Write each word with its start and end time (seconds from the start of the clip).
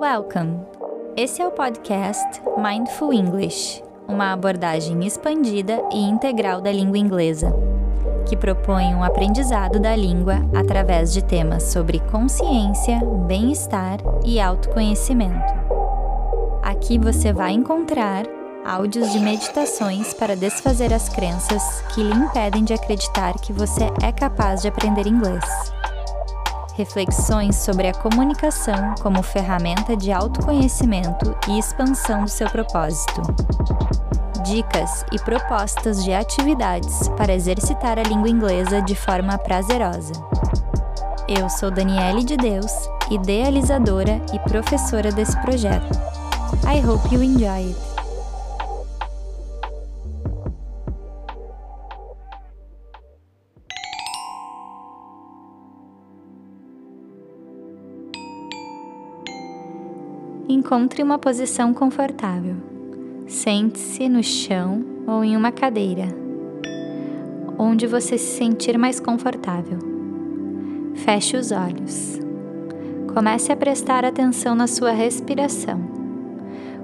Welcome! 0.00 0.60
Esse 1.14 1.42
é 1.42 1.46
o 1.46 1.50
podcast 1.50 2.40
Mindful 2.56 3.12
English, 3.12 3.84
uma 4.08 4.32
abordagem 4.32 5.06
expandida 5.06 5.78
e 5.92 6.00
integral 6.00 6.62
da 6.62 6.72
língua 6.72 6.96
inglesa, 6.96 7.54
que 8.26 8.34
propõe 8.34 8.94
um 8.94 9.04
aprendizado 9.04 9.78
da 9.78 9.94
língua 9.94 10.36
através 10.56 11.12
de 11.12 11.22
temas 11.22 11.64
sobre 11.64 12.00
consciência, 12.10 12.98
bem-estar 13.26 13.98
e 14.24 14.40
autoconhecimento. 14.40 15.52
Aqui 16.62 16.98
você 16.98 17.30
vai 17.30 17.52
encontrar 17.52 18.24
áudios 18.64 19.12
de 19.12 19.20
meditações 19.20 20.14
para 20.14 20.34
desfazer 20.34 20.94
as 20.94 21.10
crenças 21.10 21.82
que 21.94 22.02
lhe 22.02 22.14
impedem 22.14 22.64
de 22.64 22.72
acreditar 22.72 23.34
que 23.34 23.52
você 23.52 23.84
é 24.02 24.10
capaz 24.10 24.62
de 24.62 24.68
aprender 24.68 25.06
inglês 25.06 25.44
reflexões 26.80 27.56
sobre 27.56 27.88
a 27.88 27.92
comunicação 27.92 28.94
como 29.02 29.22
ferramenta 29.22 29.94
de 29.94 30.10
autoconhecimento 30.10 31.36
e 31.46 31.58
expansão 31.58 32.24
do 32.24 32.30
seu 32.30 32.48
propósito. 32.48 33.20
Dicas 34.46 35.04
e 35.12 35.18
propostas 35.18 36.02
de 36.02 36.14
atividades 36.14 37.06
para 37.18 37.34
exercitar 37.34 37.98
a 37.98 38.02
língua 38.02 38.30
inglesa 38.30 38.80
de 38.80 38.94
forma 38.94 39.36
prazerosa. 39.36 40.14
Eu 41.28 41.50
sou 41.50 41.70
Daniele 41.70 42.24
de 42.24 42.38
Deus, 42.38 42.72
idealizadora 43.10 44.18
e 44.32 44.38
professora 44.38 45.12
desse 45.12 45.38
projeto. 45.42 45.92
I 46.64 46.80
hope 46.82 47.14
you 47.14 47.22
enjoy 47.22 47.68
it. 47.68 47.89
Encontre 60.52 61.00
uma 61.00 61.16
posição 61.16 61.72
confortável. 61.72 62.56
Sente-se 63.28 64.08
no 64.08 64.20
chão 64.20 64.84
ou 65.06 65.22
em 65.22 65.36
uma 65.36 65.52
cadeira, 65.52 66.08
onde 67.56 67.86
você 67.86 68.18
se 68.18 68.36
sentir 68.36 68.76
mais 68.76 68.98
confortável. 68.98 69.78
Feche 70.96 71.36
os 71.36 71.52
olhos. 71.52 72.18
Comece 73.14 73.52
a 73.52 73.56
prestar 73.56 74.04
atenção 74.04 74.56
na 74.56 74.66
sua 74.66 74.90
respiração. 74.90 75.80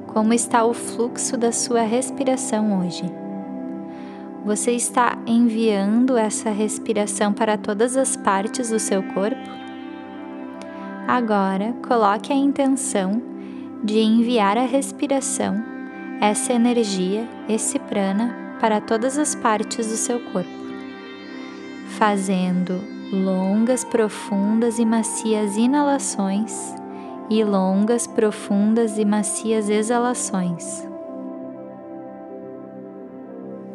Como 0.07 0.33
está 0.33 0.65
o 0.65 0.73
fluxo 0.73 1.37
da 1.37 1.51
sua 1.51 1.83
respiração 1.83 2.79
hoje? 2.79 3.03
Você 4.45 4.71
está 4.71 5.19
enviando 5.27 6.17
essa 6.17 6.51
respiração 6.51 7.33
para 7.33 7.59
todas 7.59 7.97
as 7.97 8.17
partes 8.17 8.71
do 8.71 8.79
seu 8.79 9.03
corpo? 9.03 9.51
Agora, 11.09 11.75
coloque 11.85 12.33
a 12.33 12.37
intenção 12.37 13.35
de 13.83 13.99
enviar 13.99 14.57
a 14.59 14.65
respiração, 14.65 15.63
essa 16.21 16.53
energia, 16.53 17.29
esse 17.49 17.79
prana, 17.79 18.35
para 18.61 18.81
todas 18.81 19.19
as 19.19 19.35
partes 19.35 19.89
do 19.89 19.97
seu 19.97 20.19
corpo, 20.33 20.49
fazendo 21.99 22.81
longas, 23.13 23.85
profundas 23.85 24.79
e 24.79 24.85
macias 24.85 25.57
inalações 25.57 26.75
e 27.29 27.45
longas, 27.45 28.07
profundas 28.07 28.99
e 28.99 29.05
macias 29.05 29.69
exalações. 29.69 30.87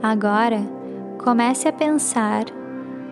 Agora, 0.02 0.62
comece 1.24 1.68
a 1.68 1.74
pensar 1.74 2.46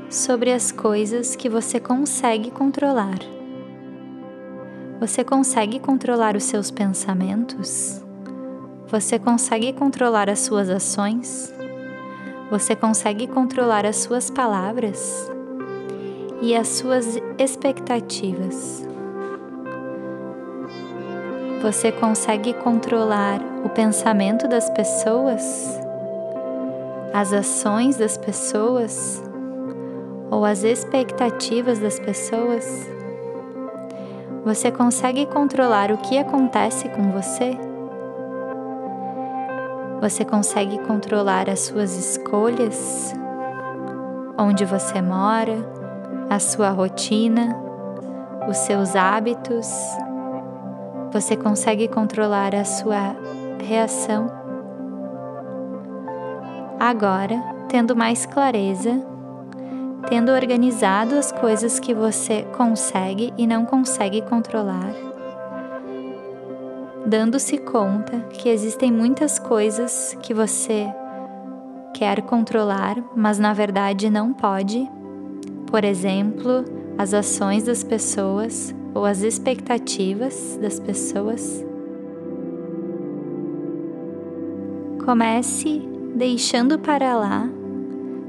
sobre 0.10 0.52
as 0.52 0.72
coisas 0.72 1.36
que 1.36 1.48
você 1.48 1.80
consegue 1.80 2.50
controlar. 2.50 3.39
Você 5.00 5.24
consegue 5.24 5.80
controlar 5.80 6.36
os 6.36 6.44
seus 6.44 6.70
pensamentos? 6.70 8.04
Você 8.88 9.18
consegue 9.18 9.72
controlar 9.72 10.30
as 10.30 10.40
suas 10.40 10.70
ações? 10.70 11.54
Você 12.52 12.76
consegue 12.76 13.26
controlar 13.26 13.86
as 13.86 13.96
suas 13.96 14.30
palavras 14.30 15.32
e 16.42 16.54
as 16.54 16.68
suas 16.68 17.18
expectativas? 17.38 18.86
Você 21.62 21.94
consegue 21.94 22.54
controlar 22.56 23.40
o 23.64 23.70
pensamento 23.70 24.50
das 24.50 24.70
pessoas? 24.70 25.80
As 27.14 27.32
ações 27.32 27.96
das 27.96 28.18
pessoas? 28.18 29.24
Ou 30.30 30.44
as 30.44 30.66
expectativas 30.66 31.80
das 31.80 31.98
pessoas? 32.02 33.00
Você 34.46 34.72
consegue 34.72 35.26
controlar 35.26 35.92
o 35.92 35.98
que 35.98 36.18
acontece 36.18 36.88
com 36.90 37.12
você? 37.12 37.58
Você 40.00 40.24
consegue 40.24 40.80
controlar 40.80 41.50
as 41.50 41.60
suas 41.60 41.98
escolhas? 41.98 43.14
Onde 44.38 44.64
você 44.64 45.02
mora? 45.02 45.58
A 46.30 46.40
sua 46.40 46.70
rotina? 46.70 47.54
Os 48.50 48.58
seus 48.58 48.96
hábitos? 48.96 49.68
Você 51.12 51.36
consegue 51.36 51.90
controlar 51.90 52.56
a 52.56 52.64
sua 52.64 53.18
reação? 53.62 54.32
Agora, 56.80 57.44
tendo 57.68 57.94
mais 57.94 58.26
clareza, 58.26 59.06
tendo 60.10 60.32
organizado 60.32 61.16
as 61.16 61.32
coisas 61.32 61.80
que 61.80 61.94
você 61.94 62.42
consegue 62.58 63.32
e 63.38 63.46
não 63.46 63.64
consegue 63.64 64.24
controlar, 64.24 64.92
dando-se 67.06 67.60
conta 67.60 68.20
que 68.32 68.50
existem 68.50 68.92
muitas 68.92 69.38
coisas 69.38 70.18
que 70.24 70.34
você 70.34 70.88
quer 71.94 72.24
controlar, 72.24 72.98
mas 73.16 73.38
na 73.38 73.54
verdade 73.54 74.10
não 74.10 74.34
pode. 74.34 74.90
Por 75.68 75.84
exemplo, 75.84 76.66
as 76.98 77.14
ações 77.14 77.64
das 77.64 77.84
pessoas 77.84 78.74
ou 78.96 79.06
as 79.06 79.22
expectativas 79.22 80.58
das 80.60 80.80
pessoas. 80.80 81.64
Comece 85.06 85.88
deixando 86.16 86.80
para 86.80 87.16
lá 87.16 87.48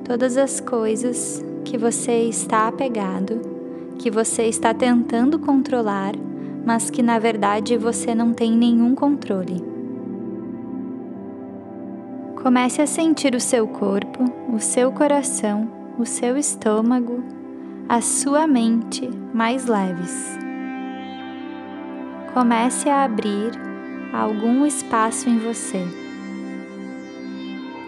todas 0.04 0.36
as 0.36 0.60
coisas 0.60 1.42
que 1.70 1.78
você 1.78 2.24
está 2.24 2.66
apegado, 2.66 3.40
que 3.96 4.10
você 4.10 4.42
está 4.46 4.74
tentando 4.74 5.38
controlar, 5.38 6.14
mas 6.66 6.90
que 6.90 7.00
na 7.00 7.16
verdade 7.20 7.76
você 7.76 8.12
não 8.12 8.32
tem 8.32 8.50
nenhum 8.50 8.92
controle. 8.92 9.64
Comece 12.42 12.82
a 12.82 12.88
sentir 12.88 13.36
o 13.36 13.40
seu 13.40 13.68
corpo, 13.68 14.24
o 14.52 14.58
seu 14.58 14.90
coração, 14.90 15.70
o 15.96 16.04
seu 16.04 16.36
estômago, 16.36 17.22
a 17.88 18.00
sua 18.00 18.48
mente 18.48 19.08
mais 19.32 19.66
leves. 19.66 20.36
Comece 22.34 22.88
a 22.88 23.04
abrir 23.04 23.52
algum 24.12 24.66
espaço 24.66 25.28
em 25.28 25.38
você. 25.38 25.86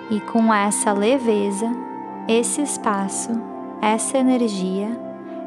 E 0.09 0.21
com 0.21 0.55
essa 0.55 0.93
leveza, 0.93 1.69
esse 2.29 2.63
espaço 2.63 3.52
essa 3.83 4.17
energia, 4.17 4.97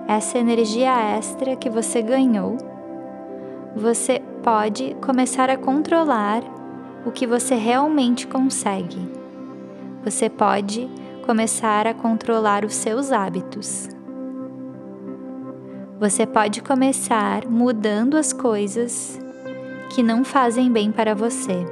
essa 0.09 0.37
energia 0.37 0.91
extra 0.91 1.55
que 1.55 1.69
você 1.69 2.01
ganhou, 2.01 2.57
você 3.73 4.21
pode 4.43 4.93
começar 4.95 5.49
a 5.49 5.55
controlar 5.55 6.43
o 7.05 7.11
que 7.11 7.25
você 7.25 7.55
realmente 7.55 8.27
consegue. 8.27 8.99
Você 10.03 10.29
pode 10.29 10.89
começar 11.25 11.87
a 11.87 11.93
controlar 11.93 12.65
os 12.65 12.75
seus 12.75 13.13
hábitos. 13.13 13.87
Você 15.97 16.25
pode 16.25 16.61
começar 16.61 17.47
mudando 17.47 18.17
as 18.17 18.33
coisas 18.33 19.17
que 19.91 20.03
não 20.03 20.25
fazem 20.25 20.69
bem 20.69 20.91
para 20.91 21.15
você, 21.15 21.65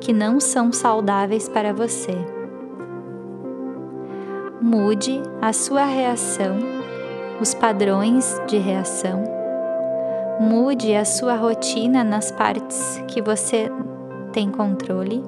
que 0.00 0.12
não 0.12 0.40
são 0.40 0.72
saudáveis 0.72 1.48
para 1.48 1.72
você 1.72 2.31
mude 4.62 5.20
a 5.40 5.52
sua 5.52 5.84
reação, 5.84 6.56
os 7.40 7.52
padrões 7.52 8.40
de 8.46 8.58
reação. 8.58 9.24
Mude 10.38 10.94
a 10.94 11.04
sua 11.04 11.34
rotina 11.34 12.04
nas 12.04 12.30
partes 12.30 13.02
que 13.08 13.20
você 13.20 13.68
tem 14.32 14.52
controle. 14.52 15.20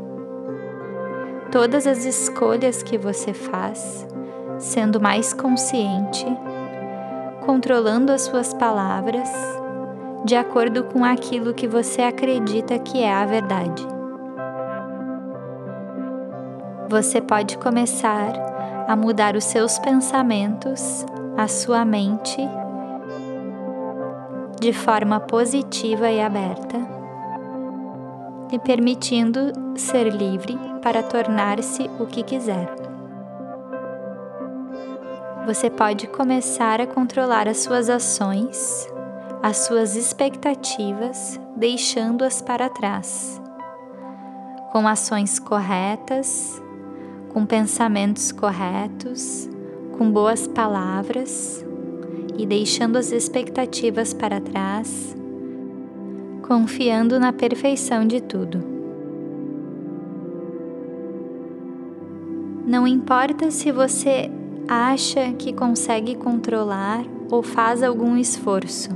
Todas 1.50 1.84
as 1.84 2.04
escolhas 2.04 2.84
que 2.84 2.96
você 2.96 3.34
faz, 3.34 4.06
sendo 4.58 5.00
mais 5.00 5.32
consciente, 5.32 6.24
controlando 7.44 8.12
as 8.12 8.22
suas 8.22 8.54
palavras 8.54 9.28
de 10.24 10.36
acordo 10.36 10.84
com 10.84 11.04
aquilo 11.04 11.52
que 11.52 11.66
você 11.66 12.02
acredita 12.02 12.78
que 12.78 13.02
é 13.02 13.12
a 13.12 13.26
verdade. 13.26 13.84
Você 16.88 17.20
pode 17.20 17.58
começar 17.58 18.53
a 18.86 18.96
mudar 18.96 19.36
os 19.36 19.44
seus 19.44 19.78
pensamentos, 19.78 21.04
a 21.36 21.48
sua 21.48 21.84
mente, 21.84 22.38
de 24.60 24.72
forma 24.72 25.20
positiva 25.20 26.10
e 26.10 26.20
aberta, 26.20 26.78
lhe 28.50 28.58
permitindo 28.58 29.52
ser 29.76 30.08
livre 30.08 30.58
para 30.82 31.02
tornar-se 31.02 31.90
o 31.98 32.06
que 32.06 32.22
quiser. 32.22 32.74
Você 35.46 35.68
pode 35.68 36.06
começar 36.06 36.80
a 36.80 36.86
controlar 36.86 37.48
as 37.48 37.58
suas 37.58 37.90
ações, 37.90 38.88
as 39.42 39.58
suas 39.58 39.94
expectativas, 39.94 41.38
deixando-as 41.54 42.40
para 42.40 42.70
trás, 42.70 43.40
com 44.72 44.88
ações 44.88 45.38
corretas, 45.38 46.62
com 47.34 47.44
pensamentos 47.44 48.30
corretos, 48.30 49.50
com 49.98 50.08
boas 50.08 50.46
palavras 50.46 51.66
e 52.38 52.46
deixando 52.46 52.96
as 52.96 53.10
expectativas 53.10 54.14
para 54.14 54.40
trás, 54.40 55.16
confiando 56.42 57.18
na 57.18 57.32
perfeição 57.32 58.06
de 58.06 58.20
tudo. 58.20 58.62
Não 62.64 62.86
importa 62.86 63.50
se 63.50 63.72
você 63.72 64.30
acha 64.68 65.32
que 65.32 65.52
consegue 65.52 66.14
controlar 66.14 67.04
ou 67.28 67.42
faz 67.42 67.82
algum 67.82 68.16
esforço. 68.16 68.90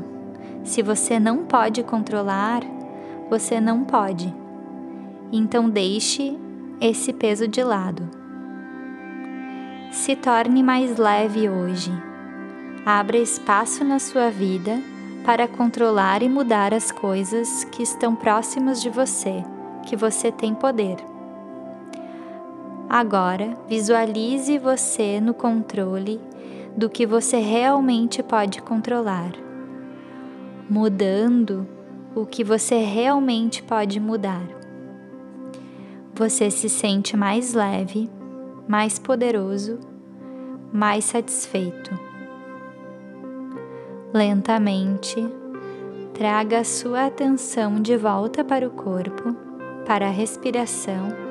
Se 0.62 0.80
você 0.80 1.18
não 1.18 1.38
pode 1.38 1.82
controlar, 1.82 2.62
você 3.28 3.60
não 3.60 3.82
pode. 3.82 4.32
Então 5.32 5.68
deixe 5.68 6.38
esse 6.80 7.12
peso 7.12 7.48
de 7.48 7.64
lado. 7.64 8.17
Se 9.90 10.14
torne 10.14 10.62
mais 10.62 10.98
leve 10.98 11.48
hoje. 11.48 11.90
Abra 12.84 13.16
espaço 13.16 13.82
na 13.84 13.98
sua 13.98 14.30
vida 14.30 14.82
para 15.24 15.48
controlar 15.48 16.22
e 16.22 16.28
mudar 16.28 16.74
as 16.74 16.92
coisas 16.92 17.64
que 17.64 17.82
estão 17.82 18.14
próximas 18.14 18.82
de 18.82 18.90
você, 18.90 19.42
que 19.86 19.96
você 19.96 20.30
tem 20.30 20.54
poder. 20.54 20.96
Agora, 22.88 23.56
visualize 23.66 24.58
você 24.58 25.20
no 25.20 25.32
controle 25.32 26.20
do 26.76 26.90
que 26.90 27.06
você 27.06 27.38
realmente 27.38 28.22
pode 28.22 28.60
controlar, 28.60 29.32
mudando 30.68 31.66
o 32.14 32.26
que 32.26 32.44
você 32.44 32.78
realmente 32.78 33.62
pode 33.62 33.98
mudar. 33.98 34.46
Você 36.14 36.50
se 36.50 36.68
sente 36.68 37.16
mais 37.16 37.54
leve, 37.54 38.10
mais 38.68 38.98
poderoso, 38.98 39.80
mais 40.72 41.04
satisfeito. 41.04 41.98
Lentamente, 44.12 45.16
traga 46.14 46.60
a 46.60 46.64
sua 46.64 47.06
atenção 47.06 47.80
de 47.80 47.96
volta 47.96 48.44
para 48.44 48.68
o 48.68 48.70
corpo, 48.70 49.34
para 49.86 50.06
a 50.06 50.10
respiração 50.10 51.28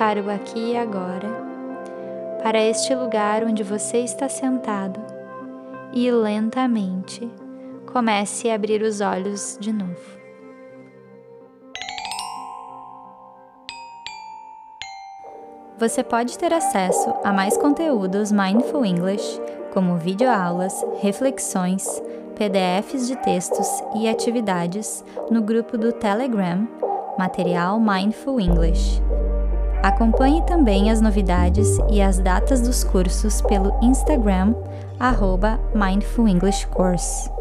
para 0.00 0.22
o 0.22 0.30
aqui 0.30 0.70
e 0.70 0.76
agora, 0.78 1.28
para 2.42 2.58
este 2.58 2.94
lugar 2.94 3.44
onde 3.44 3.62
você 3.62 3.98
está 3.98 4.30
sentado 4.30 4.98
e 5.92 6.10
lentamente 6.10 7.30
comece 7.84 8.48
a 8.48 8.54
abrir 8.54 8.80
os 8.80 9.02
olhos 9.02 9.58
de 9.60 9.70
novo. 9.70 10.19
Você 15.80 16.04
pode 16.04 16.36
ter 16.36 16.52
acesso 16.52 17.14
a 17.24 17.32
mais 17.32 17.56
conteúdos 17.56 18.30
Mindful 18.30 18.84
English, 18.84 19.40
como 19.72 19.96
videoaulas, 19.96 20.74
reflexões, 21.00 22.02
PDFs 22.36 23.06
de 23.06 23.16
textos 23.16 23.66
e 23.96 24.06
atividades 24.06 25.02
no 25.30 25.40
grupo 25.40 25.78
do 25.78 25.90
Telegram 25.90 26.68
Material 27.16 27.80
Mindful 27.80 28.38
English. 28.38 29.00
Acompanhe 29.82 30.44
também 30.44 30.90
as 30.90 31.00
novidades 31.00 31.78
e 31.90 32.02
as 32.02 32.18
datas 32.18 32.60
dos 32.60 32.84
cursos 32.84 33.40
pelo 33.40 33.72
Instagram, 33.80 34.54
arroba 34.98 35.58
Mindful 35.74 36.28
English 36.28 36.66
Course. 36.66 37.39